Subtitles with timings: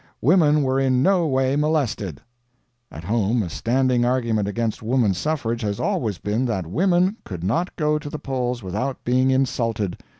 [0.19, 2.21] Women were in no way molested."
[2.91, 7.75] At home, a standing argument against woman suffrage has always been that women could not
[7.75, 9.99] go to the polls without being insulted.